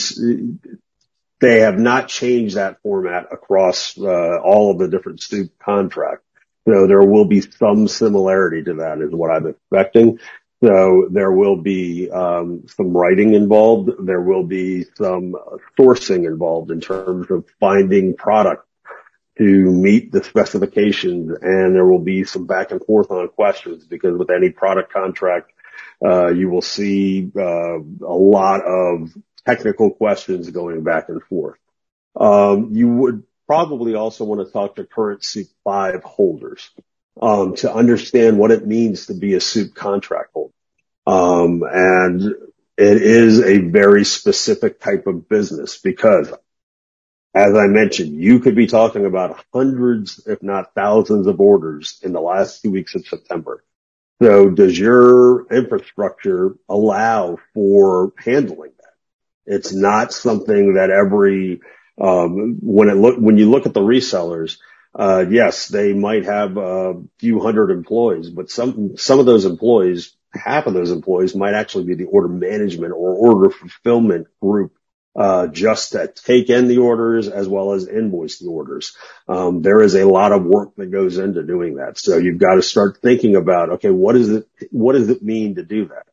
they 1.39 1.59
have 1.59 1.77
not 1.77 2.07
changed 2.07 2.55
that 2.55 2.81
format 2.81 3.27
across 3.31 3.97
uh, 3.97 4.39
all 4.39 4.71
of 4.71 4.79
the 4.79 4.87
different 4.87 5.19
SEWP 5.19 5.51
contracts. 5.59 6.23
So 6.67 6.87
there 6.87 7.03
will 7.03 7.25
be 7.25 7.41
some 7.41 7.87
similarity 7.87 8.63
to 8.63 8.75
that 8.75 8.99
is 9.01 9.11
what 9.11 9.31
I'm 9.31 9.47
expecting. 9.47 10.19
So 10.63 11.07
there 11.11 11.31
will 11.31 11.57
be 11.57 12.09
um, 12.09 12.65
some 12.67 12.95
writing 12.95 13.33
involved. 13.35 13.91
There 13.99 14.21
will 14.21 14.43
be 14.43 14.85
some 14.95 15.35
sourcing 15.77 16.25
involved 16.25 16.71
in 16.71 16.81
terms 16.81 17.29
of 17.29 17.45
finding 17.59 18.15
product 18.15 18.65
to 19.37 19.43
meet 19.43 20.11
the 20.11 20.23
specifications, 20.23 21.31
and 21.41 21.75
there 21.75 21.85
will 21.85 22.01
be 22.01 22.23
some 22.23 22.47
back 22.47 22.71
and 22.71 22.83
forth 22.83 23.11
on 23.11 23.27
questions 23.27 23.85
because 23.85 24.17
with 24.17 24.31
any 24.31 24.49
product 24.49 24.91
contract, 24.91 25.51
uh, 26.03 26.29
you 26.29 26.49
will 26.49 26.63
see 26.63 27.31
uh, 27.35 27.79
a 27.79 28.17
lot 28.17 28.61
of 28.65 29.15
technical 29.45 29.91
questions 29.91 30.49
going 30.49 30.83
back 30.83 31.09
and 31.09 31.21
forth. 31.23 31.59
Um, 32.19 32.69
you 32.71 32.89
would 32.89 33.23
probably 33.45 33.93
also 33.93 34.25
want 34.25 34.45
to 34.45 34.51
talk 34.51 34.75
to 34.75 34.85
current 34.85 35.21
SEWP 35.21 35.49
5 35.63 36.03
holders 36.03 36.71
um, 37.21 37.55
to 37.57 37.73
understand 37.73 38.37
what 38.37 38.51
it 38.51 38.65
means 38.65 39.07
to 39.07 39.13
be 39.13 39.33
a 39.33 39.39
SEWP 39.39 39.75
contract 39.75 40.31
holder. 40.33 40.53
Um, 41.05 41.63
and 41.63 42.21
it 42.77 43.01
is 43.01 43.39
a 43.39 43.59
very 43.59 44.03
specific 44.03 44.79
type 44.79 45.07
of 45.07 45.29
business 45.29 45.77
because 45.77 46.31
as 47.33 47.53
I 47.55 47.67
mentioned, 47.67 48.19
you 48.19 48.39
could 48.39 48.55
be 48.55 48.67
talking 48.67 49.05
about 49.05 49.43
hundreds, 49.53 50.25
if 50.25 50.41
not 50.41 50.73
thousands 50.73 51.27
of 51.27 51.39
orders 51.39 51.99
in 52.01 52.11
the 52.11 52.21
last 52.21 52.61
two 52.61 52.71
weeks 52.71 52.95
of 52.95 53.05
September. 53.05 53.63
So 54.21 54.49
does 54.49 54.77
your 54.77 55.45
infrastructure 55.53 56.55
allow 56.67 57.37
for 57.53 58.13
handling 58.17 58.71
that? 58.77 58.87
it's 59.47 59.73
not 59.73 60.13
something 60.13 60.73
that 60.73 60.91
every, 60.91 61.61
um, 61.99 62.57
when 62.61 62.89
it 62.89 62.95
look, 62.95 63.17
when 63.17 63.37
you 63.37 63.49
look 63.49 63.65
at 63.65 63.73
the 63.73 63.79
resellers, 63.79 64.57
uh, 64.97 65.25
yes, 65.29 65.67
they 65.67 65.93
might 65.93 66.25
have 66.25 66.57
a 66.57 66.95
few 67.19 67.39
hundred 67.39 67.69
employees, 67.69 68.29
but 68.31 68.49
some, 68.49 68.97
some 68.97 69.19
of 69.19 69.27
those 69.27 69.45
employees, 69.45 70.15
half 70.33 70.65
of 70.65 70.73
those 70.73 70.91
employees 70.91 71.35
might 71.35 71.53
actually 71.53 71.85
be 71.85 71.93
the 71.93 72.05
order 72.05 72.27
management 72.27 72.93
or 72.93 73.13
order 73.13 73.51
fulfillment 73.51 74.27
group 74.41 74.73
uh, 75.15 75.47
just 75.47 75.91
to 75.93 76.07
take 76.07 76.49
in 76.49 76.67
the 76.67 76.79
orders 76.79 77.27
as 77.27 77.47
well 77.47 77.73
as 77.73 77.87
invoice 77.87 78.39
the 78.39 78.47
orders. 78.47 78.95
Um, 79.27 79.61
there 79.61 79.81
is 79.81 79.95
a 79.95 80.07
lot 80.07 80.31
of 80.31 80.43
work 80.43 80.75
that 80.77 80.91
goes 80.91 81.17
into 81.17 81.43
doing 81.43 81.75
that. 81.75 81.97
So 81.97 82.17
you've 82.17 82.39
got 82.39 82.55
to 82.55 82.61
start 82.61 82.99
thinking 83.01 83.35
about, 83.35 83.69
okay, 83.73 83.91
what 83.91 84.15
is 84.15 84.29
it, 84.29 84.47
what 84.71 84.93
does 84.93 85.09
it 85.09 85.23
mean 85.23 85.55
to 85.55 85.63
do 85.63 85.87
that? 85.89 86.05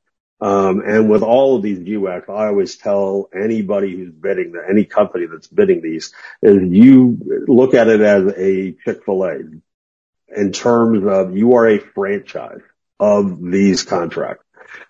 Um, 0.44 0.82
and 0.84 1.08
with 1.08 1.22
all 1.22 1.56
of 1.56 1.62
these 1.62 1.78
UX, 1.78 2.28
I 2.28 2.48
always 2.48 2.76
tell 2.76 3.30
anybody 3.34 3.96
who's 3.96 4.12
bidding, 4.12 4.52
any 4.68 4.84
company 4.84 5.24
that's 5.24 5.46
bidding 5.46 5.80
these, 5.80 6.12
is 6.42 6.70
you 6.70 7.16
look 7.48 7.72
at 7.72 7.88
it 7.88 8.02
as 8.02 8.30
a 8.36 8.72
Chick-fil-A 8.84 9.38
in 10.36 10.52
terms 10.52 11.06
of 11.06 11.34
you 11.34 11.54
are 11.54 11.66
a 11.66 11.78
franchise 11.78 12.60
of 13.00 13.40
these 13.40 13.84
contracts. 13.84 14.44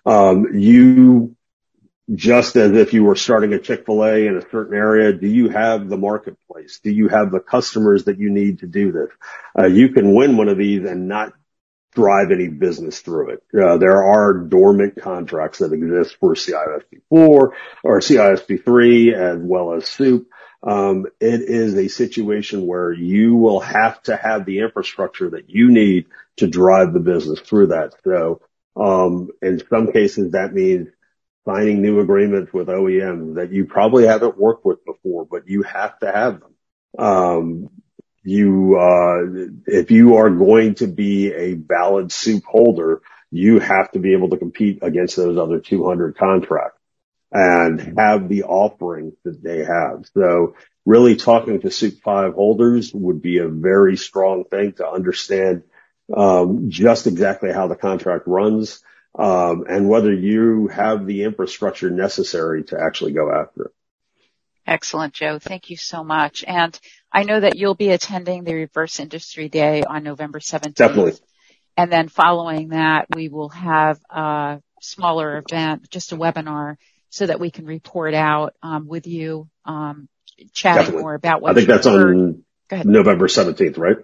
Um, 0.05 0.47
you 0.55 1.37
just 2.13 2.57
as 2.57 2.73
if 2.73 2.91
you 2.91 3.05
were 3.05 3.15
starting 3.15 3.53
a 3.53 3.59
Chick-fil-A 3.59 4.27
in 4.27 4.35
a 4.35 4.49
certain 4.49 4.75
area, 4.75 5.13
do 5.13 5.27
you 5.27 5.47
have 5.47 5.87
the 5.87 5.97
marketplace? 5.97 6.81
Do 6.83 6.91
you 6.91 7.07
have 7.07 7.31
the 7.31 7.39
customers 7.39 8.03
that 8.03 8.19
you 8.19 8.29
need 8.29 8.59
to 8.59 8.67
do 8.67 8.91
this? 8.91 9.09
Uh, 9.57 9.67
you 9.67 9.87
can 9.93 10.13
win 10.13 10.35
one 10.35 10.49
of 10.49 10.57
these 10.57 10.83
and 10.83 11.07
not 11.07 11.31
drive 11.95 12.31
any 12.31 12.47
business 12.47 12.99
through 12.99 13.31
it. 13.31 13.43
Uh, 13.57 13.77
there 13.77 14.03
are 14.03 14.33
dormant 14.33 15.01
contracts 15.01 15.59
that 15.59 15.73
exist 15.73 16.17
for 16.19 16.35
CISP4 16.35 17.01
or 17.09 17.51
CISP3 17.83 19.13
as 19.13 19.39
well 19.41 19.73
as 19.73 19.85
SEWP. 19.85 20.25
Um, 20.61 21.05
it 21.19 21.41
is 21.41 21.75
a 21.75 21.87
situation 21.87 22.65
where 22.65 22.91
you 22.91 23.35
will 23.35 23.59
have 23.59 24.01
to 24.03 24.15
have 24.15 24.45
the 24.45 24.59
infrastructure 24.59 25.29
that 25.31 25.49
you 25.49 25.71
need 25.71 26.07
to 26.37 26.47
drive 26.47 26.93
the 26.93 26.99
business 26.99 27.39
through 27.39 27.67
that. 27.67 27.93
So, 28.03 28.41
um, 28.75 29.29
in 29.41 29.61
some 29.69 29.91
cases 29.91 30.31
that 30.31 30.53
means 30.53 30.89
signing 31.45 31.81
new 31.81 31.99
agreements 31.99 32.51
with 32.51 32.67
OEMs 32.67 33.35
that 33.35 33.51
you 33.51 33.65
probably 33.65 34.07
haven't 34.07 34.37
worked 34.37 34.65
with 34.65 34.83
before, 34.83 35.25
but 35.25 35.47
you 35.47 35.61
have 35.63 35.97
to 35.99 36.11
have 36.11 36.41
them. 36.41 36.53
Um, 36.97 37.69
you, 38.25 38.77
uh, 38.77 39.49
if 39.65 39.91
you 39.91 40.15
are 40.15 40.29
going 40.29 40.75
to 40.75 40.87
be 40.87 41.31
a 41.31 41.53
valid 41.53 42.07
SEWP 42.07 42.43
holder, 42.43 43.01
you 43.31 43.59
have 43.59 43.91
to 43.91 43.99
be 43.99 44.13
able 44.13 44.29
to 44.29 44.37
compete 44.37 44.79
against 44.81 45.15
those 45.15 45.37
other 45.37 45.59
200 45.59 46.17
contracts 46.17 46.79
and 47.31 47.97
have 47.97 48.29
the 48.29 48.43
offering 48.43 49.13
that 49.23 49.43
they 49.43 49.59
have. 49.59 50.05
So 50.13 50.55
really 50.85 51.15
talking 51.15 51.61
to 51.61 51.67
SEWP 51.67 52.01
5 52.01 52.33
holders 52.33 52.93
would 52.93 53.21
be 53.21 53.39
a 53.39 53.47
very 53.47 53.97
strong 53.97 54.45
thing 54.45 54.73
to 54.73 54.87
understand 54.87 55.63
um, 56.15 56.69
just 56.69 57.07
exactly 57.07 57.51
how 57.51 57.67
the 57.67 57.75
contract 57.75 58.27
runs 58.27 58.83
um, 59.17 59.65
and 59.67 59.89
whether 59.89 60.13
you 60.13 60.67
have 60.67 61.05
the 61.05 61.23
infrastructure 61.23 61.89
necessary 61.89 62.63
to 62.65 62.79
actually 62.79 63.13
go 63.13 63.31
after 63.31 63.65
it. 63.65 63.71
Excellent, 64.67 65.13
Joe. 65.13 65.37
Thank 65.39 65.69
you 65.69 65.77
so 65.77 66.03
much. 66.03 66.43
And 66.47 66.77
I 67.11 67.23
know 67.23 67.39
that 67.39 67.55
you'll 67.55 67.75
be 67.75 67.89
attending 67.89 68.43
the 68.43 68.55
Reverse 68.55 68.99
Industry 68.99 69.47
Day 69.47 69.83
on 69.83 70.03
November 70.03 70.39
17th. 70.39 70.75
Definitely. 70.75 71.13
And 71.77 71.91
then 71.91 72.07
following 72.07 72.69
that, 72.69 73.05
we 73.13 73.29
will 73.29 73.49
have 73.49 73.99
a 74.09 74.61
smaller 74.81 75.37
event, 75.37 75.89
just 75.89 76.13
a 76.13 76.17
webinar, 76.17 76.77
so 77.09 77.27
that 77.27 77.39
we 77.39 77.51
can 77.51 77.65
report 77.65 78.13
out 78.13 78.55
um, 78.63 78.87
with 78.87 79.07
you, 79.07 79.49
um, 79.65 80.07
chatting 80.53 80.81
Definitely. 80.81 81.01
more 81.01 81.13
about 81.13 81.41
what 81.41 81.51
I 81.51 81.53
think 81.53 81.67
that's 81.67 81.85
heard. 81.85 82.15
on 82.15 82.43
November 82.85 83.27
17th, 83.27 83.77
right? 83.77 83.97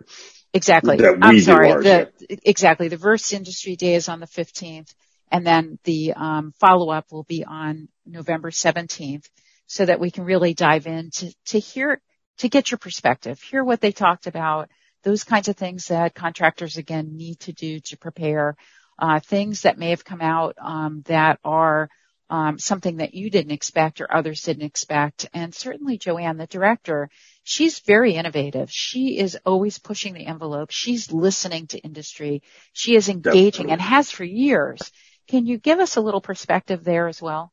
Exactly. 0.54 1.00
I'm 1.04 1.40
sorry. 1.40 1.72
The, 1.82 2.12
exactly. 2.44 2.88
The 2.90 2.98
Reverse 2.98 3.34
Industry 3.34 3.76
Day 3.78 3.96
is 3.96 4.10
on 4.10 4.20
the 4.20 4.28
15th, 4.28 4.94
and 5.32 5.48
then 5.48 5.80
the 5.86 6.14
um, 6.14 6.54
follow-up 6.60 7.12
will 7.12 7.24
be 7.24 7.46
on 7.46 7.88
November 8.06 8.52
17th 8.52 9.28
so 9.68 9.86
that 9.86 10.00
we 10.00 10.12
can 10.12 10.24
really 10.24 10.54
dive 10.54 10.88
in 10.88 11.10
to, 11.12 11.34
to 11.46 11.60
hear, 11.60 12.02
to 12.40 12.50
get 12.50 12.72
your 12.72 12.78
perspective, 12.78 13.42
hear 13.42 13.64
what 13.64 13.82
they 13.82 13.92
talked 13.92 14.28
about, 14.28 14.70
those 15.04 15.24
kinds 15.24 15.48
of 15.48 15.56
things 15.56 15.88
that 15.88 16.14
contractors 16.14 16.78
again 16.78 17.16
need 17.16 17.40
to 17.40 17.54
do 17.54 17.80
to 17.80 17.98
prepare, 17.98 18.56
uh, 19.00 19.20
things 19.20 19.62
that 19.62 19.78
may 19.78 19.90
have 19.90 20.06
come 20.06 20.22
out 20.22 20.56
um, 20.62 21.04
that 21.08 21.40
are 21.44 21.90
um, 22.30 22.58
something 22.58 22.98
that 22.98 23.14
you 23.14 23.30
didn't 23.30 23.52
expect 23.52 24.00
or 24.00 24.14
others 24.14 24.42
didn't 24.44 24.64
expect. 24.64 25.28
And 25.34 25.54
certainly 25.54 25.98
Joanne, 25.98 26.38
the 26.38 26.48
director, 26.48 27.10
she's 27.44 27.80
very 27.80 28.14
innovative. 28.14 28.72
She 28.72 29.20
is 29.20 29.38
always 29.46 29.80
pushing 29.80 30.14
the 30.14 30.26
envelope. 30.26 30.70
She's 30.72 31.12
listening 31.12 31.68
to 31.68 31.80
industry. 31.80 32.42
She 32.72 32.96
is 32.96 33.10
engaging 33.10 33.68
Definitely. 33.68 33.74
and 33.74 33.82
has 33.82 34.12
for 34.12 34.24
years. 34.24 34.92
Can 35.28 35.46
you 35.46 35.58
give 35.58 35.80
us 35.80 35.98
a 35.98 36.02
little 36.02 36.22
perspective 36.22 36.84
there 36.84 37.08
as 37.10 37.22
well? 37.22 37.52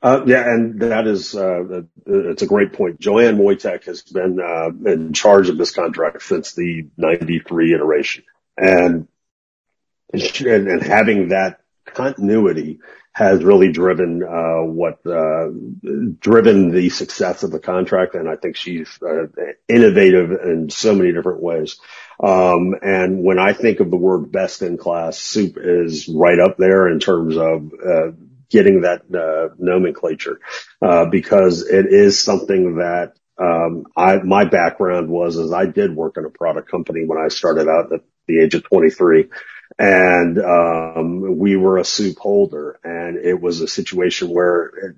Uh, 0.00 0.22
yeah, 0.26 0.42
and 0.42 0.80
that 0.80 1.08
is, 1.08 1.34
uh, 1.34 1.82
it's 2.06 2.42
a 2.42 2.46
great 2.46 2.72
point. 2.72 3.00
Joanne 3.00 3.38
Woytek 3.38 3.84
has 3.84 4.02
been, 4.02 4.38
uh, 4.40 4.70
in 4.90 5.12
charge 5.12 5.48
of 5.48 5.58
this 5.58 5.72
contract 5.72 6.22
since 6.22 6.54
the 6.54 6.88
93 6.96 7.74
iteration. 7.74 8.24
And, 8.56 9.08
and 10.12 10.82
having 10.82 11.28
that 11.28 11.60
continuity 11.84 12.78
has 13.12 13.42
really 13.42 13.72
driven, 13.72 14.22
uh, 14.22 14.62
what, 14.62 15.04
uh, 15.04 15.48
driven 16.20 16.70
the 16.70 16.90
success 16.90 17.42
of 17.42 17.50
the 17.50 17.58
contract. 17.58 18.14
And 18.14 18.28
I 18.28 18.36
think 18.36 18.54
she's, 18.54 19.00
innovative 19.68 20.30
in 20.30 20.70
so 20.70 20.94
many 20.94 21.12
different 21.12 21.42
ways. 21.42 21.80
Um, 22.22 22.76
and 22.82 23.24
when 23.24 23.40
I 23.40 23.52
think 23.52 23.80
of 23.80 23.90
the 23.90 23.96
word 23.96 24.30
best 24.30 24.62
in 24.62 24.78
class, 24.78 25.18
SEWP 25.18 25.56
is 25.56 26.08
right 26.08 26.38
up 26.38 26.56
there 26.56 26.86
in 26.88 27.00
terms 27.00 27.36
of, 27.36 27.72
uh, 27.74 28.12
getting 28.50 28.82
that 28.82 29.02
uh, 29.14 29.54
nomenclature 29.58 30.40
uh, 30.82 31.06
because 31.06 31.66
it 31.66 31.86
is 31.86 32.20
something 32.20 32.76
that 32.76 33.14
um, 33.38 33.84
I 33.96 34.16
my 34.18 34.44
background 34.44 35.08
was 35.08 35.36
is 35.36 35.52
I 35.52 35.66
did 35.66 35.94
work 35.94 36.16
in 36.16 36.24
a 36.24 36.30
product 36.30 36.70
company 36.70 37.04
when 37.06 37.18
I 37.18 37.28
started 37.28 37.68
out 37.68 37.92
at 37.92 38.00
the 38.26 38.40
age 38.40 38.54
of 38.54 38.64
23, 38.64 39.28
and 39.78 40.38
um, 40.38 41.38
we 41.38 41.56
were 41.56 41.78
a 41.78 41.82
SEWP 41.82 42.18
holder, 42.18 42.78
and 42.82 43.16
it 43.16 43.40
was 43.40 43.60
a 43.60 43.68
situation 43.68 44.28
where. 44.28 44.66
It, 44.66 44.96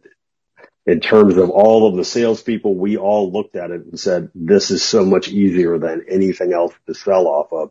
in 0.87 0.99
terms 0.99 1.37
of 1.37 1.50
all 1.50 1.87
of 1.87 1.97
the 1.97 2.04
salespeople, 2.04 2.75
we 2.75 2.97
all 2.97 3.30
looked 3.30 3.54
at 3.54 3.71
it 3.71 3.83
and 3.83 4.00
said, 4.00 4.30
this 4.35 4.71
is 4.71 4.83
so 4.83 5.04
much 5.04 5.28
easier 5.28 5.78
than 5.78 6.07
anything 6.09 6.54
else 6.54 6.73
to 6.87 6.95
sell 6.95 7.26
off 7.26 7.52
of, 7.52 7.71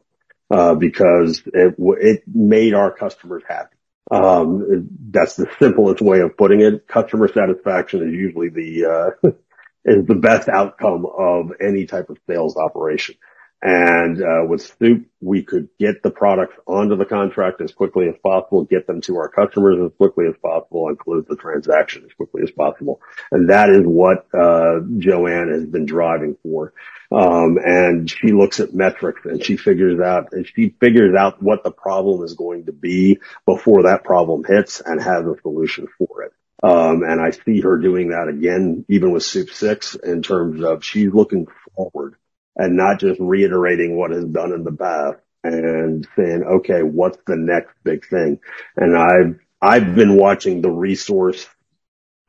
uh, 0.51 0.75
because 0.75 1.41
it, 1.47 1.75
it 1.79 2.23
made 2.27 2.75
our 2.75 2.91
customers 2.91 3.43
happy. 3.49 3.75
Um, 4.11 4.89
that's 5.11 5.35
the 5.35 5.47
simplest 5.59 6.01
way 6.01 6.21
of 6.21 6.35
putting 6.37 6.61
it. 6.61 6.87
Customer 6.87 7.27
satisfaction 7.27 8.07
is 8.07 8.13
usually 8.13 8.49
the, 8.49 8.85
uh, 9.23 9.29
is 9.85 10.05
the 10.05 10.15
best 10.15 10.49
outcome 10.49 11.05
of 11.05 11.51
any 11.61 11.85
type 11.85 12.09
of 12.09 12.17
sales 12.27 12.57
operation. 12.57 13.15
And, 13.61 14.21
uh, 14.21 14.45
with 14.47 14.61
SEWP, 14.61 15.05
we 15.19 15.43
could 15.43 15.67
get 15.77 16.01
the 16.01 16.11
products 16.11 16.55
onto 16.65 16.95
the 16.95 17.05
contract 17.05 17.59
as 17.59 17.73
quickly 17.73 18.07
as 18.07 18.15
possible, 18.23 18.63
get 18.63 18.87
them 18.87 19.01
to 19.01 19.17
our 19.17 19.27
customers 19.27 19.77
as 19.83 19.91
quickly 19.97 20.27
as 20.27 20.35
possible, 20.41 20.87
and 20.87 20.97
close 20.97 21.25
the 21.27 21.35
transaction 21.35 22.03
as 22.05 22.13
quickly 22.13 22.43
as 22.43 22.51
possible. 22.51 23.01
And 23.31 23.49
that 23.49 23.69
is 23.69 23.85
what, 23.85 24.27
uh, 24.33 24.79
Joanne 24.97 25.49
has 25.49 25.65
been 25.65 25.85
driving 25.85 26.37
for. 26.41 26.73
Um, 27.11 27.57
and 27.57 28.09
she 28.09 28.31
looks 28.31 28.61
at 28.61 28.73
metrics 28.73 29.25
and 29.25 29.43
she 29.43 29.57
figures 29.57 29.99
out, 29.99 30.31
and 30.31 30.47
she 30.47 30.69
figures 30.79 31.15
out 31.15 31.41
what 31.41 31.63
the 31.63 31.71
problem 31.71 32.23
is 32.23 32.35
going 32.35 32.67
to 32.67 32.71
be 32.71 33.19
before 33.45 33.83
that 33.83 34.05
problem 34.05 34.45
hits 34.45 34.79
and 34.79 35.01
has 35.01 35.25
a 35.25 35.35
solution 35.41 35.87
for 35.97 36.23
it. 36.23 36.33
Um, 36.61 37.03
and 37.03 37.19
I 37.19 37.31
see 37.31 37.61
her 37.61 37.77
doing 37.77 38.09
that 38.09 38.27
again, 38.29 38.85
even 38.89 39.11
with 39.11 39.23
SEWP 39.23 39.51
Six 39.51 39.95
in 39.95 40.21
terms 40.21 40.63
of 40.63 40.83
she's 40.83 41.11
looking 41.13 41.47
forward 41.75 42.15
and 42.59 42.75
not 42.75 42.99
just 42.99 43.19
reiterating 43.21 43.95
what 43.95 44.11
is 44.11 44.25
done 44.25 44.51
in 44.51 44.65
the 44.65 44.71
past 44.73 45.17
and 45.45 46.05
saying, 46.17 46.43
okay, 46.43 46.83
what's 46.83 47.17
the 47.25 47.37
next 47.37 47.73
big 47.85 48.05
thing? 48.05 48.37
And 48.75 48.97
I've, 48.97 49.39
I've 49.61 49.95
been 49.95 50.17
watching 50.17 50.61
the 50.61 50.69
resource 50.69 51.47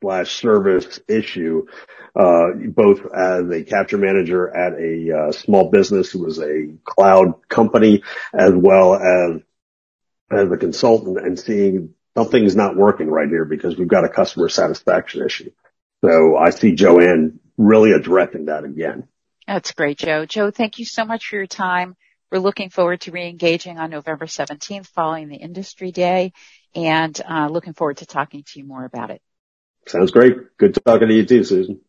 slash 0.01 0.31
service 0.31 1.01
issue, 1.09 1.65
uh, 2.15 2.53
both 2.69 3.01
as 3.13 3.49
a 3.51 3.63
capture 3.63 3.97
manager 3.97 4.47
at 4.55 4.73
a 4.79 5.11
uh, 5.11 5.31
small 5.33 5.69
business 5.69 6.09
who 6.09 6.23
was 6.23 6.39
a 6.39 6.69
cloud 6.85 7.47
company 7.49 8.01
as 8.33 8.53
well 8.53 8.95
as 8.95 9.41
as 10.31 10.49
a 10.49 10.55
consultant 10.55 11.17
and 11.17 11.37
seeing 11.37 11.93
something's 12.15 12.55
not 12.55 12.77
working 12.77 13.09
right 13.09 13.27
here 13.27 13.43
because 13.43 13.77
we've 13.77 13.89
got 13.89 14.05
a 14.05 14.09
customer 14.09 14.47
satisfaction 14.47 15.25
issue. 15.25 15.51
So 16.05 16.37
I 16.37 16.51
see 16.51 16.73
Joanne 16.73 17.41
really 17.57 17.91
addressing 17.91 18.45
that 18.45 18.63
again. 18.63 19.09
That's 19.47 19.71
great, 19.73 19.97
Joe. 19.97 20.25
Joe, 20.25 20.51
thank 20.51 20.79
you 20.79 20.85
so 20.85 21.05
much 21.05 21.27
for 21.27 21.35
your 21.35 21.47
time. 21.47 21.95
We're 22.31 22.39
looking 22.39 22.69
forward 22.69 23.01
to 23.01 23.11
re-engaging 23.11 23.77
on 23.77 23.89
November 23.89 24.25
17th 24.25 24.87
following 24.87 25.27
the 25.27 25.35
industry 25.35 25.91
day 25.91 26.31
and 26.73 27.19
uh, 27.29 27.47
looking 27.49 27.73
forward 27.73 27.97
to 27.97 28.05
talking 28.05 28.43
to 28.43 28.59
you 28.59 28.65
more 28.65 28.85
about 28.85 29.09
it. 29.09 29.21
Sounds 29.87 30.11
great. 30.11 30.35
Good 30.57 30.77
talking 30.85 31.09
to 31.09 31.13
you 31.13 31.25
too, 31.25 31.43
Susan. 31.43 31.81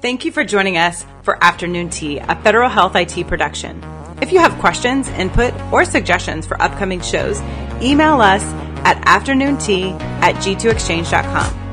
Thank 0.00 0.24
you 0.24 0.30
for 0.30 0.44
joining 0.44 0.76
us 0.76 1.04
for 1.22 1.42
Afternoon 1.42 1.88
Tea, 1.88 2.18
a 2.18 2.36
Federal 2.42 2.68
Health 2.68 2.94
IT 2.94 3.26
production. 3.26 3.82
If 4.20 4.32
you 4.32 4.38
have 4.38 4.52
questions, 4.60 5.08
input, 5.08 5.54
or 5.72 5.84
suggestions 5.84 6.46
for 6.46 6.60
upcoming 6.62 7.00
shows, 7.00 7.40
email 7.80 8.20
us 8.20 8.42
at 8.84 9.02
afternoontea 9.04 10.00
at 10.22 10.36
g2exchange.com. 10.36 11.65